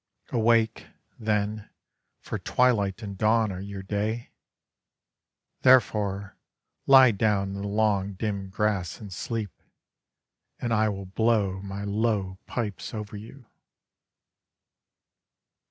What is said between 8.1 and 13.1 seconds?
dim grass and sleep, And I will blow my low pipes